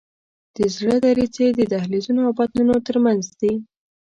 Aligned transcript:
د 0.55 0.57
زړه 0.75 0.95
دریڅې 1.03 1.47
د 1.53 1.61
دهلیزونو 1.73 2.21
او 2.27 2.31
بطنونو 2.39 2.75
تر 2.87 2.95
منځ 3.05 3.23
دي. 3.39 3.53